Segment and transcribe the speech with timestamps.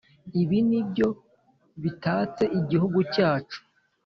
[0.41, 1.07] ibi nibyo
[1.83, 3.59] bitatse igihugu cyacu